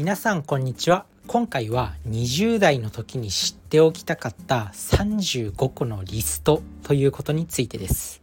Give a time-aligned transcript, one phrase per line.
[0.00, 1.04] 皆さんこんにちは。
[1.26, 8.22] 今回は20代の時に知っておきたかった35個のリストということについてです。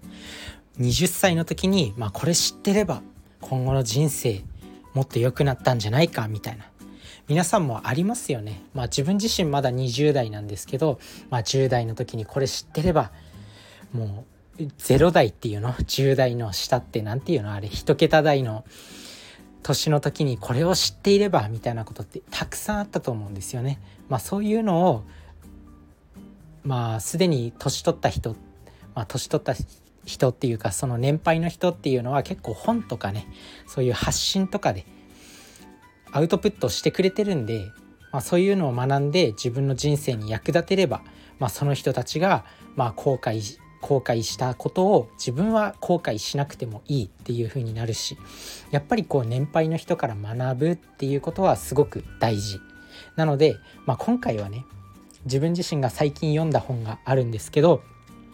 [0.79, 3.03] 20歳の時に、まあ、これ知ってれば
[3.41, 4.43] 今後の人生
[4.95, 6.65] もっと良くなったんじゃないかみたいな。
[7.27, 8.63] 皆さんもありますよね。
[8.73, 10.97] まあ自分自身まだ20代なんですけど、
[11.29, 13.11] まあ、10代の時にこれ知ってれば
[13.93, 14.25] も
[14.57, 17.53] う0代っていうの？10代の下って何ていうの？
[17.53, 18.65] あれ1桁台の
[19.67, 23.81] 年の時にこれを知っていればみたいなことってたくさんあったと思うんですよね。
[24.07, 25.03] まあ、そういうのを
[26.63, 28.31] まあすでに年取った人、
[28.95, 29.53] まあ、年取った
[30.05, 33.27] 人っていうかその年配の人っていうのは結構本とかね
[33.67, 34.85] そういう発信とかで
[36.13, 37.65] アウトプットしてくれてるんで、
[38.13, 41.01] まあ、そういうのを学んで自分の人生に役立てれば、
[41.39, 42.45] まあ、その人たちが
[42.77, 43.41] まあ後悔
[43.81, 48.17] 後悔したことを自分は後悔しなくてもいいっていう風になるし
[48.71, 52.59] やっぱりこう年配の人から学ぶっていうことはすごく大事。
[53.15, 54.65] なので、まあ、今回はね
[55.25, 57.83] 自分自身が最近読んだ本があるんですけど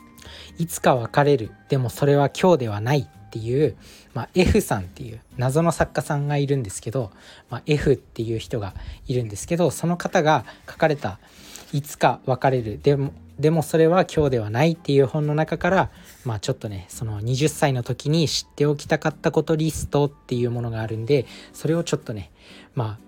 [0.57, 3.75] 「いつか別れるでもそれは今日ではない」っていう、
[4.13, 7.11] まあ、F さんっていう謎の作家さんがいるんですけど、
[7.49, 8.75] まあ、F っていう人が
[9.07, 11.19] いるんですけどその方が書かれた
[11.73, 15.89] 「いつか別れるでもでもそれは今日ではないっていう本の中から
[16.23, 22.31] まあちょっとねその20歳の時に知っておきたかったことリストっていうものがあるんでそれをちょっとね
[22.75, 22.99] まあ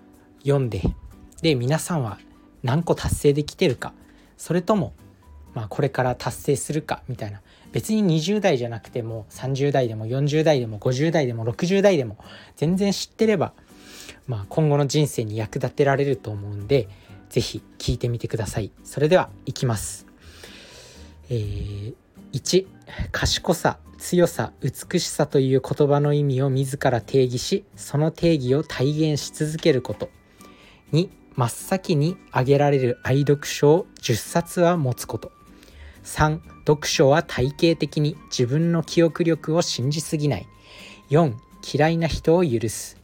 [0.42, 0.82] 読んで
[1.42, 2.18] で皆さんは
[2.62, 3.92] 何個達成できてるか
[4.36, 4.94] それとも
[5.54, 7.40] まあこれから達成するかみたいな。
[7.72, 12.16] 別に20代じゃなくても30代でも40代でも50代でも60代でも
[12.56, 13.52] 全然知ってれば
[14.26, 16.88] まあ今後の人生に役立てられると思うんで
[17.28, 18.70] 是非聞いてみてください。
[18.82, 20.05] それではいきます。
[21.28, 21.94] えー、
[22.32, 22.66] 1
[23.12, 30.10] 賢さ強さ美しさという言葉の意味を自ら定義しその定義を体現し続けること。
[30.92, 35.32] 2真っ先に挙げられる愛読書を10冊は持つこと。
[36.04, 40.46] 3読書は体系的に自分の記憶力を信じすぎない。
[41.10, 41.34] 4
[41.74, 42.96] 嫌いな人を許す。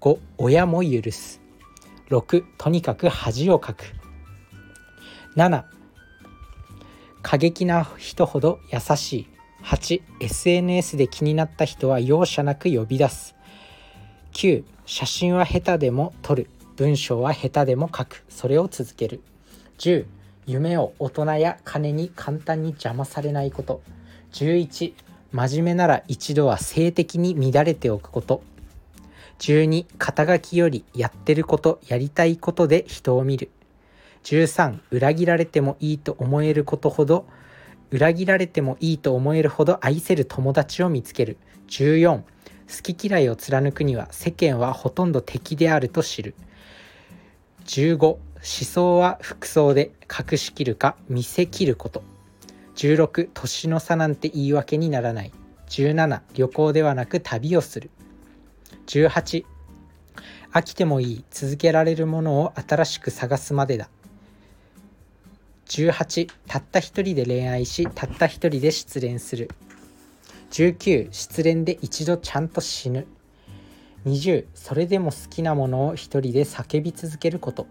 [0.00, 1.40] 5親も許す。
[2.10, 3.84] 6とにかく恥をかく。
[5.36, 5.64] 7
[7.22, 9.28] 過激な人ほど優しい。
[9.64, 13.34] 8SNS で気になった人は容赦なく呼び出す。
[14.32, 16.50] 9写真は下手でも撮る。
[16.76, 18.24] 文章は下手でも書く。
[18.28, 19.20] それを続ける。
[19.78, 20.06] 10
[20.46, 23.82] 夢を大人や金に簡単に邪魔されないこと。
[24.32, 24.94] 11
[25.30, 28.42] 真面目なら一度は性的に乱れておくこと。
[29.38, 33.50] 12肩書きよりやってることやりたいことで人を見る。
[34.24, 37.26] 13裏切られてもいいと思えることほど
[37.90, 41.36] 裏切られてもいいと思えるほど愛せる友達を見つける。
[41.68, 46.34] 14好き嫌いを貫くには世間はほとんど敵であると知る。
[47.66, 52.02] 15思想は服装で隠しきるか見せきること。
[52.76, 55.32] 16年の差なんて言い訳にならない。
[55.68, 57.90] 17旅行ではなく旅をする。
[58.86, 59.44] 18
[60.52, 63.88] 飽きてもいい続けられるものを新しく探すまでだ。
[65.68, 69.50] 18たった一人で恋愛したった一人で失恋する。
[70.50, 73.06] 19失恋で一度ちゃんと死ぬ。
[74.06, 77.66] 20それでも好きなものを一人で叫び続けること。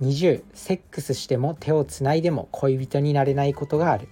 [0.00, 4.08] 20セックスしても手をつないでも恋人になれないことがある。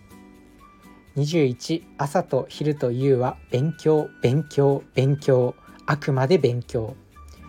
[1.17, 5.55] 21朝と昼と夕は勉強勉強勉強。
[5.87, 6.97] あくまで勉強。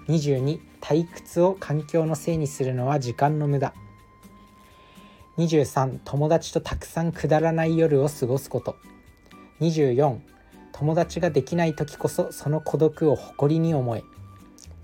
[0.08, 3.74] 22退屈を環境のせいにするのは時間の無駄。
[5.38, 8.78] 23友達とたくさんくだらない夜を過ごすこと。
[9.60, 10.20] 24
[10.72, 14.04] 友達ができない時こそその孤独を誇りに思え。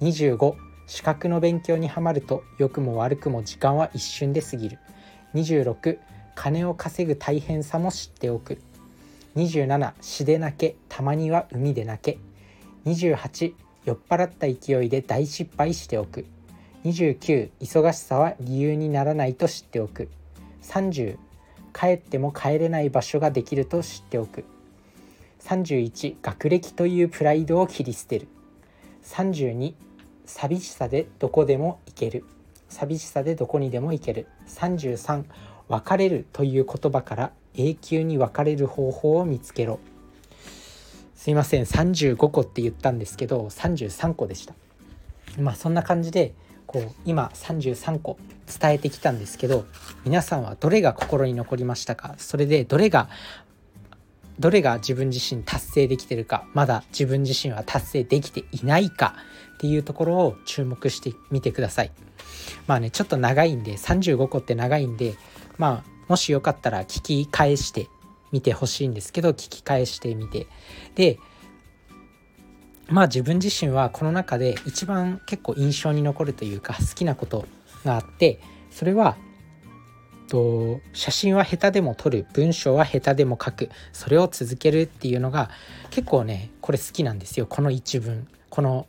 [0.01, 0.55] 25
[0.87, 4.79] 資格の勉強にはまると良くも悪くも時間は一瞬で過ぎる。
[5.35, 5.99] 26
[6.35, 8.61] 金を稼ぐ大変さも知っておく。
[9.37, 12.19] 27詩で泣けたまには海で泣け。
[12.85, 13.53] 28
[13.85, 16.25] 酔っ払った勢いで大失敗しておく。
[16.83, 20.09] 29忙しさは理由にならないと知っておく。
[20.63, 21.17] 30
[21.73, 24.45] 帰っても帰れない場所ができると知っておく。
[25.43, 28.27] 31学歴というプライドを切り捨てる。
[29.03, 29.73] 32
[30.25, 32.25] 寂しさでどこでも行ける。
[32.69, 34.27] 寂しさでどこにでも行ける。
[34.47, 35.23] 33
[35.67, 39.79] 別れるという言葉から永久に別れる方法を見つけろ。
[41.15, 41.63] すいません。
[41.63, 44.53] 35個って言ったんですけど33個でした。
[45.39, 46.33] まあそんな感じで
[46.71, 49.65] こう今33個伝えてきたんですけど
[50.05, 52.15] 皆さんはどれが心に残りましたか？
[52.17, 53.09] それでどれが
[54.39, 56.45] どれが自分自身達成できてるか？
[56.53, 59.15] まだ自分自身は達成できていないか？
[59.55, 61.91] っていうところを注目してみてください。
[62.67, 65.15] まあねちょっと長いんで35個って長いんで
[65.57, 67.89] まあもしよかったら聞き返して
[68.31, 70.47] みてほしいんですけど聞き返してみて。
[70.95, 71.19] で
[72.91, 77.45] まあ自分自身はこの中で一番結構印象に残るというか好きなこと
[77.85, 78.39] があって
[78.69, 79.17] それは
[80.31, 85.49] と写真は下手でも撮る文章は下手でも書くそれを続けるっていうのが
[85.89, 87.45] 結構ねこれ好きなんですよ。
[87.45, 88.27] この一文。
[88.49, 88.87] この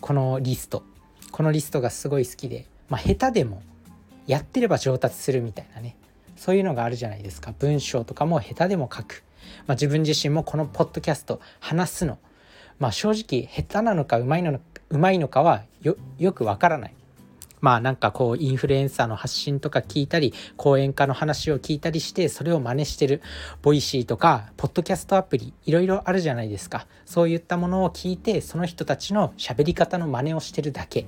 [0.00, 0.82] このリスト。
[1.30, 3.62] このリストがすごい好きで、まあ、下手でも
[4.26, 5.96] やってれば上達するみたいなね。
[6.34, 7.54] そういうのがあるじゃないですか。
[7.60, 9.22] 文章とかも下手でも書く、
[9.68, 12.18] まあ、自分自身もこのポッドキャスト話すの
[12.78, 16.94] まあ正直下手なのかうまいのうまいのかはよよくわからない。
[17.60, 23.22] まあなんかこうインフルエンサーの発信とか聞いたり講演家の話を聞いたりしてそれを真似してる
[23.62, 26.86] ボイシーとかポッドキャストアプリいろいろあるじゃないですか。
[27.04, 31.06] そういったものを聞いてその人たちの喋り方の真似をしてるだけ。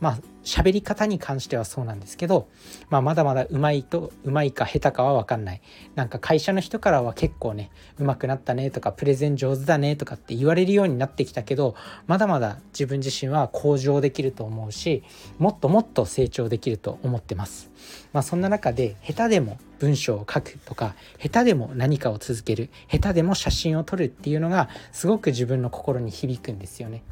[0.00, 2.48] まあ喋り方に関してはそうなんですけど、
[2.88, 5.60] まあ、まだまだうまいとうまいか下手かは分かんない
[5.96, 11.74] なんか会社の人からは結構ねうまくなったねとかプレゼン上手だねとかって言われるようになってきたけど
[12.06, 15.02] まだまだ自分自身は向上できると思うし
[15.38, 17.70] もっともっと成長できると思ってます。
[18.12, 27.02] まあ、そんな中で下手でも文章を書くとか下手でも何かを続ける下手でも写真を撮るっていうのがすごく自分の心に響くんですよね。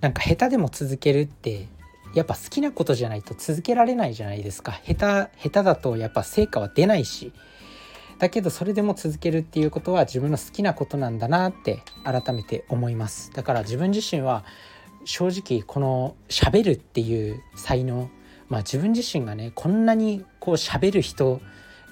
[0.00, 1.68] なんか下手でも続けるって
[2.14, 4.80] やっぱ好きなことじゃないと続けられないじゃないですか。
[4.86, 7.32] 下手下手だとやっぱ成果は出ないし。
[8.18, 13.30] だけどそれでも続けるっていうことは自分の好きなことなんだなって改めて思います。
[13.32, 14.44] だから自分自身は
[15.04, 18.10] 正直この喋るっていう才能
[18.48, 21.40] まあ自分自身がねこんなにこう喋る人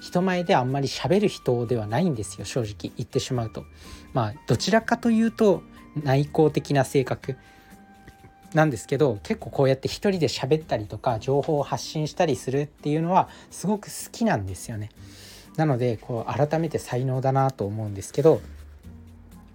[0.01, 3.63] 人前であんまり喋る人ではないんですよ正直言ってしまうと。
[4.13, 5.63] まあどちらかというと
[6.03, 7.37] 内向的な性格。
[8.53, 14.89] なんですけど結構こうやって一人で喋ったりとか情報を発信したりするっていうのはすごく好きなんですよね。
[15.57, 18.41] なのでこう改めて才能だなと思うんですけど、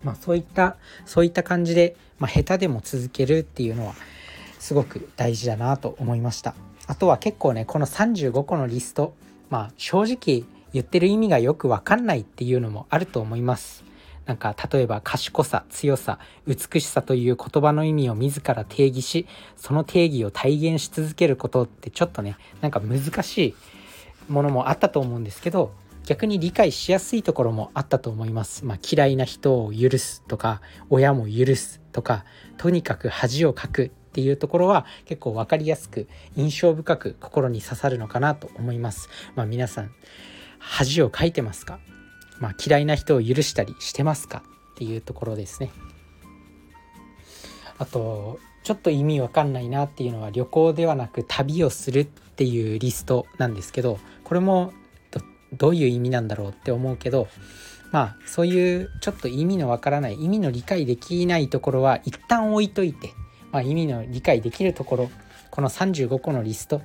[0.02, 3.94] まあ、そういったそういった感じで、まあ、下手でも続けるっていうのは
[4.58, 6.54] すごく大事だなと思いました。
[6.86, 9.14] あとは結構ねこの35個のリスト
[9.48, 13.84] まあ正直言ってる意味がよく分かんないっていうのもあると思います。
[14.24, 19.26] なんか例えば賢さ強さ美しさという言葉の意味を自ら定義し
[19.56, 23.54] その定義を体現し続けることってちょっとねなんか難しい
[24.28, 25.72] ものもあったと思うんですけど
[26.04, 28.64] 逆に理解しやすいところもあったと思います。
[28.64, 30.60] まあ、嫌いな人を許すとか
[30.90, 32.24] 親も許すとか
[32.58, 39.08] とにかく恥をかくっていうところは結構分かりやすく印象深く心に刺さるのかなと思います。
[39.36, 39.92] まあ、皆さん
[40.58, 41.78] 恥をかいてますか？
[42.42, 44.42] まあ、嫌いな人を許したりしてますか
[44.72, 45.70] っていうところですね。
[47.78, 54.72] あとちょっと意味わかんないなっていうのは旅行ではなく旅をするっていうリストなんですけどこれも
[55.52, 57.28] どういう意味なんだろうって思うけど
[57.92, 63.12] まあそういうちょっと意味のわからない意味の理解できないところは一旦置いといて、
[63.52, 65.10] まあ、意味の理解できるところ
[65.50, 66.82] この35個のリスト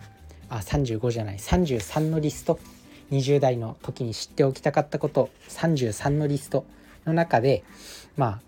[0.50, 2.60] あ35じゃない33のリスト
[3.12, 6.66] 20代の時に知っておきたかったこと33のリスト
[7.06, 7.64] の中で
[8.16, 8.42] まあ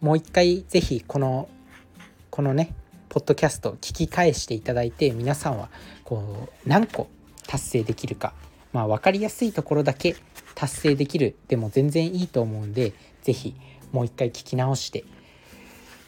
[0.00, 1.48] もう一回是非この
[2.30, 2.74] このね
[3.08, 5.70] ポッドキャスト聞き返していただいて皆さんは
[6.04, 7.08] こう何個
[7.46, 8.34] 達成できるか
[8.72, 10.16] まあ分かりやすいところだけ
[10.54, 13.54] 達成できるでも全然いいと思うんで是非
[13.92, 15.04] もう一回聞き直して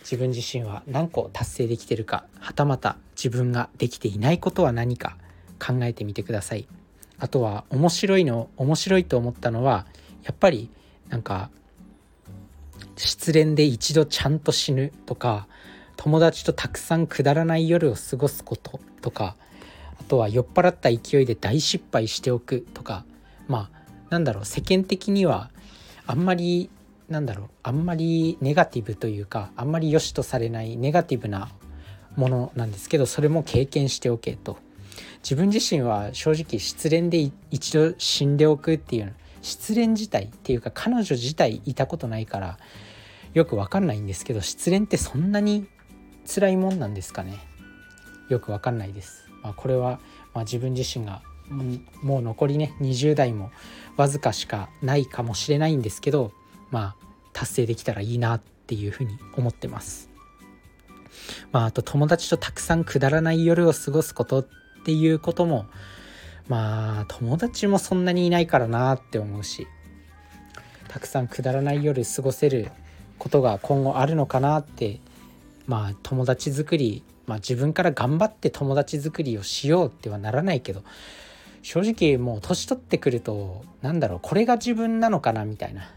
[0.02, 5.16] 自分自身は何個達成できてるかはたまた自分ができていないことは何か
[5.58, 6.66] 考えてみてください。
[7.18, 9.86] あとは面白いの面白いと思ったのは
[10.24, 10.70] やっぱり
[11.08, 11.50] なんか
[12.96, 15.46] 失恋で一度ちゃんと死ぬとか
[15.96, 19.36] 友達とたくさんくだらない夜を過ごすこととか
[20.00, 23.04] あとは酔っ払った勢いで大失敗しておくとか
[23.48, 23.78] まあ
[24.10, 25.50] なんだろう世間的には
[26.06, 26.70] あんまり
[27.08, 31.48] なんだろうあんまりネガティブというかあんまり良しとされないネガティブな
[32.16, 34.58] ものなんですけどそれも経験しておけと。
[35.28, 42.58] 自分自身は正直失恋で一度死んでおくっていう失恋自体っていうか彼女自体いたことないから
[43.34, 45.66] よく分かんないんですけど失恋ってそんなに
[46.24, 47.34] 辛いもんなんですかね？
[48.30, 49.28] よく分かんないです。
[49.42, 50.00] まあ、これは、
[50.32, 51.20] まあ、自分自身が
[52.02, 53.50] もう残りね20代も
[53.98, 56.32] わずかしかないかもしれないんですけど
[56.70, 56.96] まあ
[57.34, 60.08] 達成できたらいいなっていうふうに思ってます。
[61.52, 64.48] まあ、あと友達とたくさんくだらない夜を過ごすことっ
[64.80, 65.66] っていうことも
[66.48, 69.66] まあ友達もそんなにいないからなって思うし
[70.88, 72.70] たくさんくだらない夜過ごせる
[73.18, 75.00] ことが今後あるのかなって
[75.66, 80.82] まあ友達作り、まあ、自分から頑張って友達作りをしようってはならないけど
[81.62, 85.90] 正直もう年取ってくると何だろうこれが自分なのかなみたいな。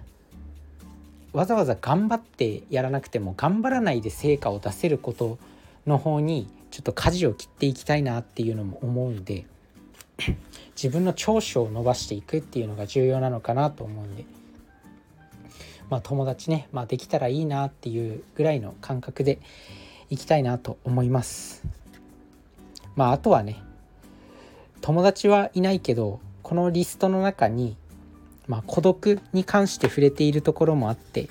[1.33, 5.37] わざわざ頑張ってやらなくても頑張らないで成果を出せること
[5.87, 9.45] の方にちょっと舵を切っていきたいなっていうのも思うんで
[10.75, 14.23] 自分の長所を伸ばしていくっていうのが重要なのかなと思うんで
[15.89, 19.39] まあ友達ね、まあ、できたらいいなっていうぐらいの感覚で
[20.09, 21.63] いきたいなと思います。
[22.95, 23.61] まああとはね
[24.79, 27.77] 友達はいないけどこのリストの中に、
[28.47, 31.29] まあ、孤独に関して触れているところもあって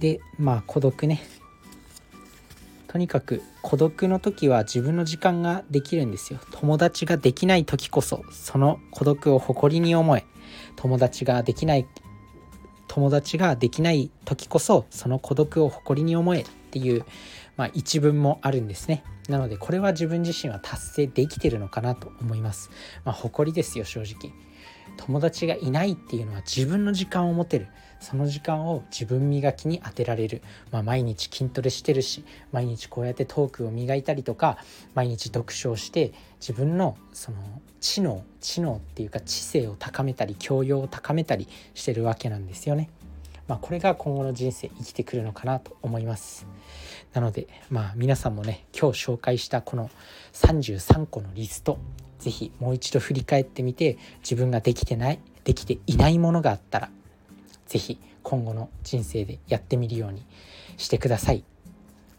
[0.00, 1.20] でまあ孤独ね
[2.88, 6.40] とにかく孤独の時は自分の時間ができるんですよ。
[6.50, 10.24] 友達ができない時こそその孤独を誇りに思え。
[10.76, 11.86] 友達ができない
[12.88, 16.44] 友達ができない時こそその孤独を誇りに思え。
[16.68, 17.04] っていう、
[17.56, 19.02] まあ、一文もあるんですね。
[19.28, 22.70] なのでこれは自分自身は達成できてるのかなと思います、
[23.04, 24.32] まあ、誇りですよ正直。
[24.96, 27.68] 友達がいないっていうのは自分の時間を持てる。
[28.00, 34.58] その時間を自分磨きに当てられる、まあ、毎日筋トレしてるし毎日こうやってトークを磨いたりとか
[34.94, 37.38] 毎日読書をして自分のその
[37.80, 42.90] 知能知能っていうか知性を高めたり教養を高めたりしてるわけなんですよね。
[43.46, 46.46] まあ、これが今後の人生生きてくるのかなと思います。
[47.14, 49.90] なのでまあ皆さんもね今日紹介したこの
[50.34, 51.78] 33個のリスト
[52.18, 56.90] 是非もう一度振り返ってみて自分ができてないできていないものがあったら
[57.68, 60.26] 是非今後の人生でやってみるように
[60.76, 61.44] してください。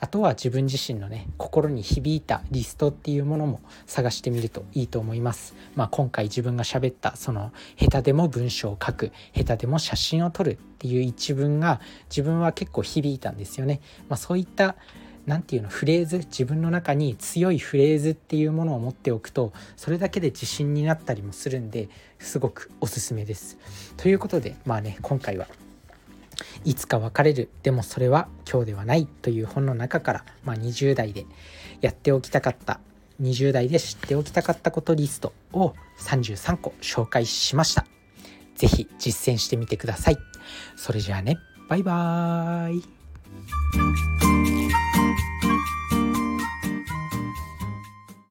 [0.01, 5.55] あとは自分自身のね心に響いたリストっていうものも探してみるといいと思います。
[5.75, 13.81] まあ、今回自分が喋ったその下手でも文章を書く下手でも写真を撮るっていう一文が自分は結構響いたんですよね。
[14.07, 14.77] まあ、そういった
[15.29, 23.59] 何て言うのフレーズ自分の中に強いフレーズっていうものを持っておくとそれだけで自信になったりもするんですごくおすすめです。
[23.95, 25.47] ということでまあね今回は
[26.65, 31.27] いつか別れるでもそれは今日ではないという本の中から、まあ、20代で
[31.79, 32.79] やっておきたかった
[33.21, 37.85] 20代で知っておきたかったことリストを33個紹介しました。
[38.55, 40.17] 是非実践してみてください。
[40.75, 41.37] それじゃあね、
[41.69, 44.08] バイバーイ。